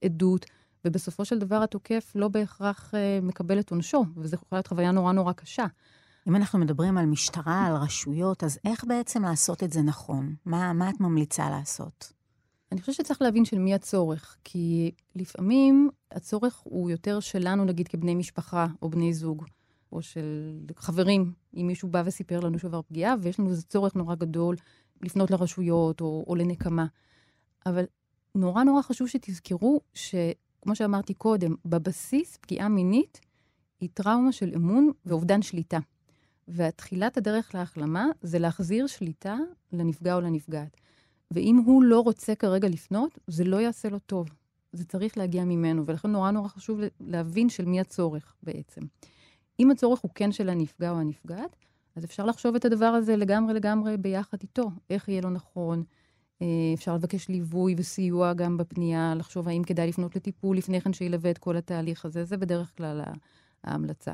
[0.03, 0.47] ועדות,
[0.85, 5.13] ובסופו של דבר התוקף לא בהכרח uh, מקבל את עונשו, וזו יכולה להיות חוויה נורא
[5.13, 5.67] נורא קשה.
[6.29, 10.35] אם אנחנו מדברים על משטרה, על רשויות, אז איך בעצם לעשות את זה נכון?
[10.45, 12.13] מה, מה את ממליצה לעשות?
[12.73, 18.15] אני חושבת שצריך להבין של מי הצורך, כי לפעמים הצורך הוא יותר שלנו, נגיד, כבני
[18.15, 19.45] משפחה או בני זוג.
[19.93, 24.15] או של חברים, אם מישהו בא וסיפר לנו שעבר פגיעה, ויש לנו איזה צורך נורא
[24.15, 24.57] גדול
[25.03, 26.87] לפנות לרשויות או, או לנקמה.
[27.67, 27.85] אבל
[28.35, 33.21] נורא נורא חשוב שתזכרו שכמו שאמרתי קודם, בבסיס פגיעה מינית
[33.81, 35.79] היא טראומה של אמון ואובדן שליטה.
[36.49, 39.37] והתחילת הדרך להחלמה זה להחזיר שליטה
[39.73, 40.77] לנפגע או לנפגעת.
[41.31, 44.29] ואם הוא לא רוצה כרגע לפנות, זה לא יעשה לו טוב.
[44.73, 48.81] זה צריך להגיע ממנו, ולכן נורא נורא חשוב להבין של מי הצורך בעצם.
[49.61, 51.57] אם הצורך הוא כן של הנפגע או הנפגעת,
[51.97, 55.83] אז אפשר לחשוב את הדבר הזה לגמרי לגמרי ביחד איתו, איך יהיה לו נכון.
[56.43, 61.31] אה, אפשר לבקש ליווי וסיוע גם בפנייה, לחשוב האם כדאי לפנות לטיפול לפני כן שילווה
[61.31, 63.01] את כל התהליך הזה, זה בדרך כלל
[63.65, 64.13] ההמלצה.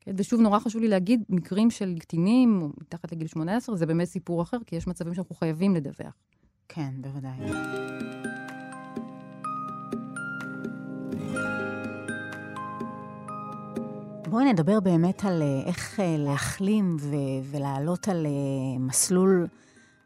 [0.00, 0.12] כן?
[0.16, 4.42] ושוב, נורא חשוב לי להגיד, מקרים של קטינים, או מתחת לגיל 18, זה באמת סיפור
[4.42, 6.14] אחר, כי יש מצבים שאנחנו חייבים לדווח.
[6.68, 8.33] כן, בוודאי.
[14.34, 19.46] בואי נדבר באמת על אה, איך אה, להחלים ו- ולעלות על אה, מסלול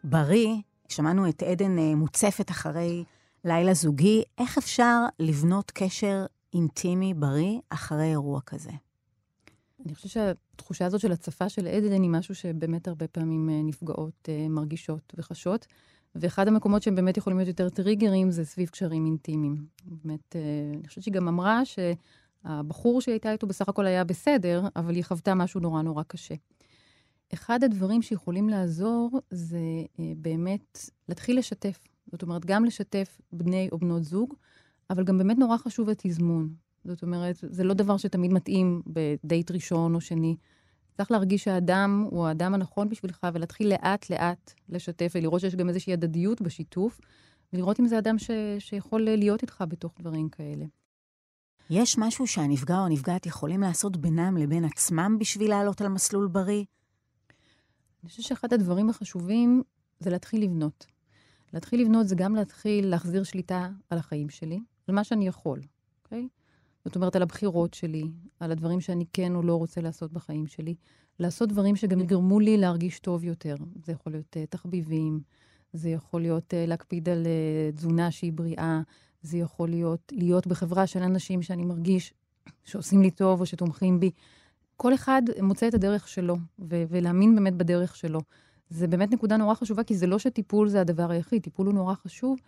[0.04, 0.54] בריא.
[0.88, 3.04] שמענו את עדן מוצפת אחרי
[3.44, 4.22] לילה זוגי.
[4.38, 8.70] איך אפשר לבנות קשר אינטימי בריא אחרי אירוע כזה?
[9.86, 15.14] אני חושבת שהתחושה הזאת של הצפה של עדן היא משהו שבאמת הרבה פעמים נפגעות מרגישות
[15.18, 15.66] וחשות.
[16.14, 19.66] ואחד המקומות שהם באמת יכולים להיות יותר טריגרים זה סביב קשרים אינטימיים.
[19.84, 20.36] באמת,
[20.78, 21.78] אני חושבת שהיא גם אמרה ש...
[22.44, 26.34] הבחור שהיא הייתה איתו בסך הכל היה בסדר, אבל היא חוותה משהו נורא נורא קשה.
[27.34, 29.58] אחד הדברים שיכולים לעזור זה
[30.00, 31.78] אה, באמת להתחיל לשתף.
[32.12, 34.34] זאת אומרת, גם לשתף בני או בנות זוג,
[34.90, 36.54] אבל גם באמת נורא חשוב התזמון.
[36.84, 40.36] זאת אומרת, זה לא דבר שתמיד מתאים בדייט ראשון או שני.
[40.96, 46.40] צריך להרגיש שהאדם הוא האדם הנכון בשבילך, ולהתחיל לאט-לאט לשתף, ולראות שיש גם איזושהי הדדיות
[46.40, 47.00] בשיתוף,
[47.52, 48.30] ולראות אם זה אדם ש...
[48.58, 50.64] שיכול להיות איתך בתוך דברים כאלה.
[51.70, 56.64] יש משהו שהנפגע או הנפגעת יכולים לעשות בינם לבין עצמם בשביל לעלות על מסלול בריא?
[58.02, 59.62] אני חושבת שאחד הדברים החשובים
[60.00, 60.86] זה להתחיל לבנות.
[61.52, 65.60] להתחיל לבנות זה גם להתחיל להחזיר שליטה על החיים שלי, על מה שאני יכול,
[66.04, 66.28] אוקיי?
[66.84, 68.04] זאת אומרת, על הבחירות שלי,
[68.40, 70.74] על הדברים שאני כן או לא רוצה לעשות בחיים שלי.
[71.18, 73.54] לעשות דברים שגם יגרמו לי להרגיש טוב יותר.
[73.84, 75.20] זה יכול להיות uh, תחביבים,
[75.72, 78.80] זה יכול להיות uh, להקפיד על uh, תזונה שהיא בריאה,
[79.22, 82.14] זה יכול להיות להיות בחברה של אנשים שאני מרגיש
[82.64, 84.10] שעושים לי טוב או שתומכים בי.
[84.76, 88.20] כל אחד מוצא את הדרך שלו, ו- ולהאמין באמת בדרך שלו.
[88.70, 91.94] זה באמת נקודה נורא חשובה, כי זה לא שטיפול זה הדבר היחיד, טיפול הוא נורא
[91.94, 92.38] חשוב,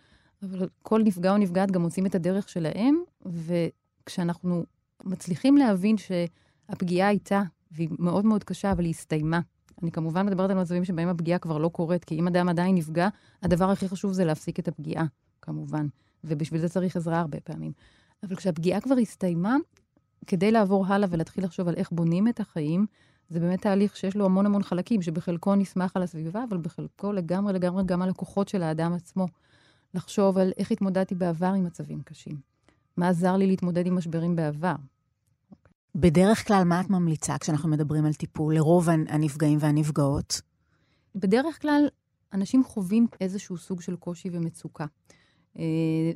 [0.43, 4.65] אבל כל נפגע או נפגעת גם מוצאים את הדרך שלהם, וכשאנחנו
[5.03, 9.39] מצליחים להבין שהפגיעה הייתה, והיא מאוד מאוד קשה, אבל היא הסתיימה.
[9.83, 13.07] אני כמובן מדברת על מצבים שבהם הפגיעה כבר לא קורית, כי אם אדם עדיין נפגע,
[13.41, 15.05] הדבר הכי חשוב זה להפסיק את הפגיעה,
[15.41, 15.87] כמובן.
[16.23, 17.71] ובשביל זה צריך עזרה הרבה פעמים.
[18.23, 19.55] אבל כשהפגיעה כבר הסתיימה,
[20.27, 22.85] כדי לעבור הלאה ולהתחיל לחשוב על איך בונים את החיים,
[23.29, 27.53] זה באמת תהליך שיש לו המון המון חלקים, שבחלקו נסמך על הסביבה, אבל בחלקו לגמרי
[27.53, 29.27] לגמרי גם על הכוחות של האדם עצמו.
[29.93, 32.35] לחשוב על איך התמודדתי בעבר עם מצבים קשים.
[32.97, 34.75] מה עזר לי להתמודד עם משברים בעבר.
[35.95, 40.41] בדרך כלל, מה את ממליצה כשאנחנו מדברים על טיפול לרוב הנפגעים והנפגעות?
[41.15, 41.87] בדרך כלל,
[42.33, 44.85] אנשים חווים איזשהו סוג של קושי ומצוקה.
[45.59, 45.63] אה,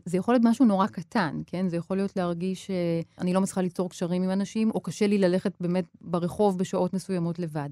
[0.06, 1.69] זה יכול להיות משהו נורא קטן, כן?
[1.69, 5.54] זה יכול להיות להרגיש שאני לא מצליחה ליצור קשרים עם אנשים, או קשה לי ללכת
[5.60, 7.69] באמת ברחוב בשעות מסוימות לבד.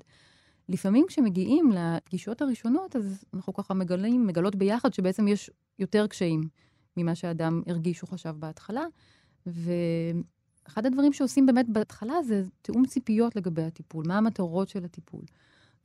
[0.69, 5.49] לפעמים כשמגיעים לפגישות הראשונות, אז אנחנו ככה מגלים, מגלות ביחד שבעצם יש
[5.79, 6.41] יותר קשיים
[6.97, 8.85] ממה שאדם הרגיש או חשב בהתחלה.
[9.45, 15.21] ואחד הדברים שעושים באמת בהתחלה זה תיאום ציפיות לגבי הטיפול, מה המטרות של הטיפול.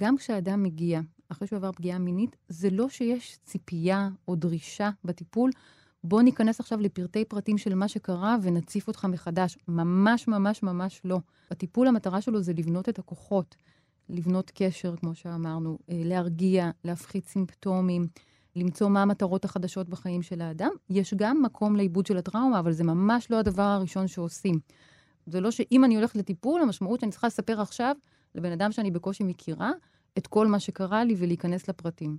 [0.03, 5.51] גם כשאדם מגיע אחרי שהוא עבר פגיעה מינית, זה לא שיש ציפייה או דרישה בטיפול,
[6.05, 9.59] בוא ניכנס עכשיו לפרטי פרטים של מה שקרה ונציף אותך מחדש.
[9.69, 11.19] ממש ממש ממש לא.
[11.51, 13.57] הטיפול, המטרה שלו זה לבנות את הכוחות,
[14.09, 18.07] לבנות קשר, כמו שאמרנו, אה, להרגיע, להפחית סימפטומים,
[18.57, 20.71] למצוא מה המטרות החדשות בחיים של האדם.
[20.91, 24.55] יש גם מקום לעיבוד של הטראומה, אבל זה ממש לא הדבר הראשון שעושים.
[25.27, 27.97] זה לא שאם אני הולכת לטיפול, המשמעות שאני צריכה לספר עכשיו
[28.35, 29.71] לבן אדם שאני בקושי מכירה,
[30.19, 32.17] את כל מה שקרה לי ולהיכנס לפרטים.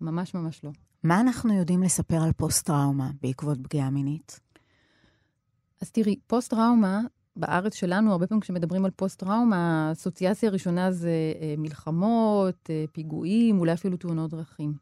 [0.00, 0.70] ממש ממש לא.
[1.02, 4.40] מה אנחנו יודעים לספר על פוסט-טראומה בעקבות פגיעה מינית?
[5.80, 7.00] אז תראי, פוסט-טראומה,
[7.36, 13.72] בארץ שלנו, הרבה פעמים כשמדברים על פוסט-טראומה, האסוציאציה הראשונה זה אה, מלחמות, אה, פיגועים, אולי
[13.72, 14.74] אפילו תאונות דרכים.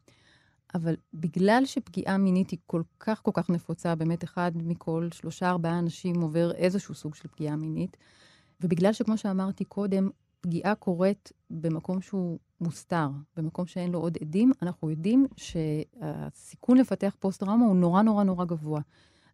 [0.75, 5.79] אבל בגלל שפגיעה מינית היא כל כך כל כך נפוצה, באמת אחד מכל שלושה ארבעה
[5.79, 7.97] אנשים עובר איזשהו סוג של פגיעה מינית,
[8.61, 10.09] ובגלל שכמו שאמרתי קודם,
[10.41, 17.65] פגיעה קורית במקום שהוא מוסתר, במקום שאין לו עוד עדים, אנחנו יודעים שהסיכון לפתח פוסט-טראומה
[17.65, 18.81] הוא נורא נורא נורא גבוה.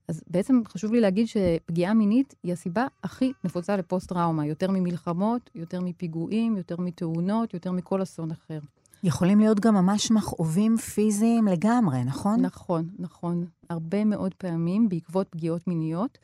[0.07, 5.81] אז בעצם חשוב לי להגיד שפגיעה מינית היא הסיבה הכי נפוצה לפוסט-טראומה, יותר ממלחמות, יותר
[5.81, 8.59] מפיגועים, יותר מתאונות, יותר מכל אסון אחר.
[9.03, 12.41] יכולים להיות גם ממש מכאובים פיזיים לגמרי, נכון?
[12.41, 13.45] נכון, נכון.
[13.69, 16.17] הרבה מאוד פעמים בעקבות פגיעות מיניות,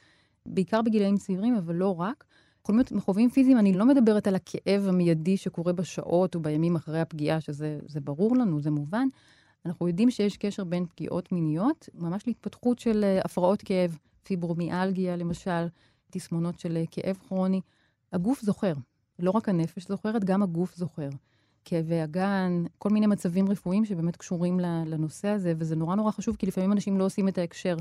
[0.45, 2.23] בעיקר בגילאים צעירים, אבל לא רק.
[2.63, 6.99] יכולים להיות מכאובים פיזיים, אני לא מדברת על הכאב המיידי שקורה בשעות או בימים אחרי
[6.99, 9.07] הפגיעה, שזה ברור לנו, זה מובן.
[9.65, 15.67] אנחנו יודעים שיש קשר בין פגיעות מיניות, ממש להתפתחות של uh, הפרעות כאב, פיברומיאלגיה למשל,
[16.09, 17.61] תסמונות של uh, כאב כרוני.
[18.13, 18.73] הגוף זוכר,
[19.19, 21.09] לא רק הנפש זוכרת, גם הגוף זוכר.
[21.65, 26.45] כאבי אגן, כל מיני מצבים רפואיים שבאמת קשורים לנושא הזה, וזה נורא נורא חשוב, כי
[26.45, 27.75] לפעמים אנשים לא עושים את ההקשר.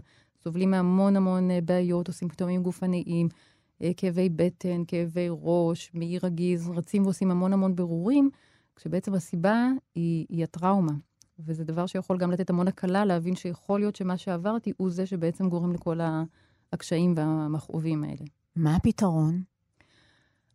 [0.45, 3.37] סובלים מהמון המון uh, בעיות או סימפטומים גופניים, אה,
[3.97, 8.31] כאבי בטן, כאבי ראש, מעי רגיז, רצים ועושים המון המון ברורים,
[8.77, 10.93] כשבעצם הסיבה היא, היא הטראומה.
[11.38, 15.49] וזה דבר שיכול גם לתת המון הקלה להבין שיכול להיות שמה שעברתי הוא זה שבעצם
[15.49, 16.01] גורם לכל
[16.73, 18.25] הקשיים והמכאובים האלה.
[18.57, 19.43] מה הפתרון?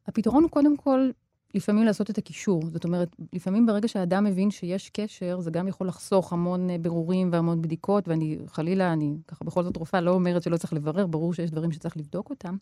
[0.08, 1.10] הפתרון הוא קודם כל
[1.56, 2.62] לפעמים לעשות את הקישור.
[2.74, 7.30] זאת אומרת, לפעמים ברגע שהאדם מבין שיש קשר, זה גם יכול לחסוך המון אה, ברורים
[7.32, 11.34] והמון בדיקות, ואני חלילה, אני ככה בכל זאת רופאה לא אומרת שלא צריך לברר, ברור
[11.34, 12.58] שיש דברים שצריך לבדוק אותם.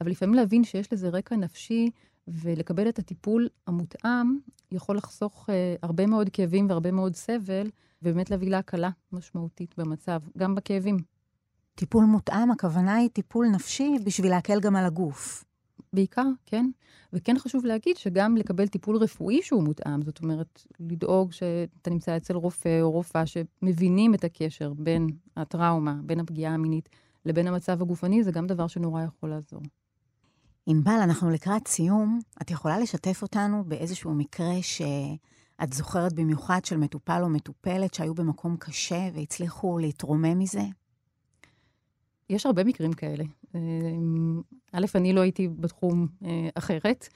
[0.00, 1.90] אבל לפעמים להבין שיש לזה רקע נפשי
[2.28, 4.38] ולקבל את הטיפול המותאם,
[4.72, 7.70] יכול לחסוך אה, הרבה מאוד כאבים והרבה מאוד סבל,
[8.02, 10.96] ובאמת להביא להקלה משמעותית במצב, גם בכאבים.
[11.74, 15.44] טיפול מותאם, הכוונה היא טיפול נפשי בשביל להקל גם על הגוף.
[15.92, 16.66] בעיקר, כן.
[17.12, 22.36] וכן חשוב להגיד שגם לקבל טיפול רפואי שהוא מותאם, זאת אומרת, לדאוג שאתה נמצא אצל
[22.36, 25.06] רופא או רופאה שמבינים את הקשר בין
[25.36, 26.88] הטראומה, בין הפגיעה המינית
[27.24, 29.62] לבין המצב הגופני, זה גם דבר שנורא יכול לעזור.
[30.70, 32.20] ענבל, אנחנו לקראת סיום.
[32.42, 38.56] את יכולה לשתף אותנו באיזשהו מקרה שאת זוכרת במיוחד של מטופל או מטופלת שהיו במקום
[38.56, 40.62] קשה והצליחו להתרומם מזה?
[42.30, 43.24] יש הרבה מקרים כאלה.
[43.54, 43.60] אה,
[44.72, 47.08] א', אני לא הייתי בתחום אה, אחרת,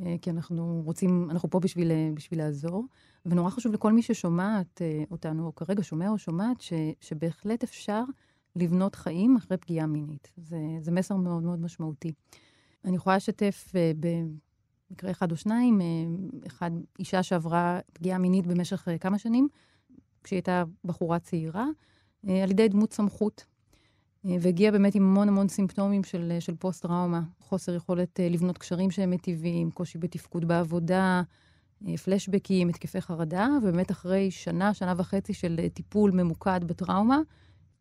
[0.00, 2.84] אה, כי אנחנו רוצים, אנחנו פה בשביל, בשביל לעזור,
[3.26, 8.02] ונורא חשוב לכל מי ששומעת אותנו, או כרגע שומע או שומעת, ש, שבהחלט אפשר
[8.56, 10.32] לבנות חיים אחרי פגיעה מינית.
[10.36, 12.12] זה, זה מסר מאוד מאוד משמעותי.
[12.84, 14.06] אני יכולה לשתף uh,
[14.90, 19.48] במקרה אחד או שניים, uh, אחד, אישה שעברה פגיעה מינית במשך uh, כמה שנים,
[20.24, 21.66] כשהיא הייתה בחורה צעירה,
[22.26, 23.44] uh, על ידי דמות סמכות.
[24.26, 29.10] אה, והגיע באמת עם המון המון סימפטומים של, של פוסט-טראומה, חוסר יכולת לבנות קשרים שהם
[29.10, 31.22] מטיבים, קושי בתפקוד בעבודה,
[32.04, 37.20] פלשבקים, התקפי חרדה, ובאמת אחרי שנה, שנה וחצי של טיפול ממוקד בטראומה,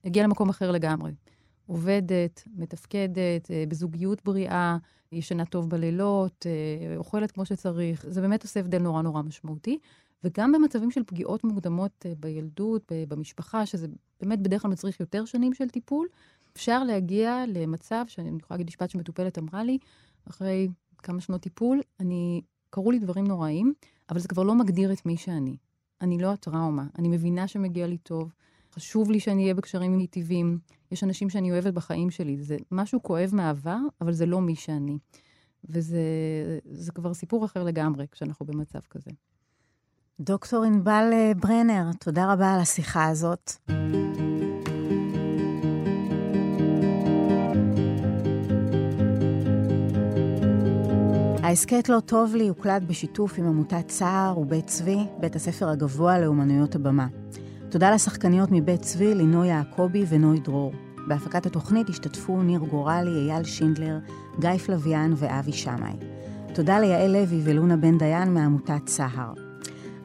[0.05, 1.11] הגיע למקום אחר לגמרי.
[1.67, 4.77] עובדת, מתפקדת, בזוגיות בריאה,
[5.11, 6.45] ישנה טוב בלילות,
[6.97, 8.05] אוכלת כמו שצריך.
[8.09, 9.79] זה באמת עושה הבדל נורא נורא משמעותי.
[10.23, 13.87] וגם במצבים של פגיעות מוקדמות בילדות, במשפחה, שזה
[14.21, 16.07] באמת בדרך כלל מצריך יותר שנים של טיפול,
[16.55, 19.77] אפשר להגיע למצב, שאני יכולה להגיד משפט שמטופלת אמרה לי,
[20.29, 23.73] אחרי כמה שנות טיפול, אני קרו לי דברים נוראים,
[24.09, 25.57] אבל זה כבר לא מגדיר את מי שאני.
[26.01, 28.33] אני לא הטראומה, אני מבינה שמגיע לי טוב,
[28.77, 30.59] חשוב לי שאני אהיה בקשרים מיטיבים,
[30.91, 32.37] יש אנשים שאני אוהבת בחיים שלי.
[32.41, 34.97] זה משהו כואב מהעבר, אבל זה לא מי שאני.
[35.69, 39.11] וזה כבר סיפור אחר לגמרי כשאנחנו במצב כזה.
[40.19, 43.51] דוקטור ענבל אה, ברנר, תודה רבה על השיחה הזאת.
[51.43, 56.75] ההסכת לא טוב לי הוקלט בשיתוף עם עמותת סער ובית צבי, בית הספר הגבוה לאומנויות
[56.75, 57.07] הבמה.
[57.69, 60.73] תודה לשחקניות מבית צבי, לינוי יעקבי ונוי דרור.
[61.07, 63.97] בהפקת התוכנית השתתפו ניר גורלי, אייל שינדלר,
[64.39, 65.93] גיא פלוויאן ואבי שמאי.
[66.53, 69.33] תודה ליעל לוי ולונה בן דיין מעמותת סהר.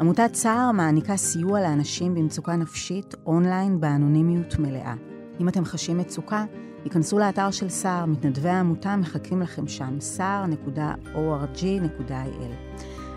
[0.01, 4.95] עמותת סהר מעניקה סיוע לאנשים במצוקה נפשית אונליין באנונימיות מלאה.
[5.41, 6.45] אם אתם חשים מצוקה,
[6.85, 11.13] היכנסו לאתר של סער, מתנדבי העמותה מחכים לכם שם, סער.org.il.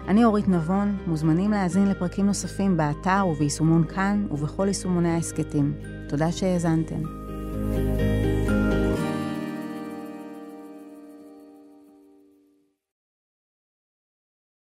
[0.08, 5.74] אני אורית נבון, מוזמנים להאזין לפרקים נוספים באתר וביישומון כאן ובכל יישומוני ההסכתים.
[6.10, 7.02] תודה שהאזנתם.
[7.76, 8.35] thank you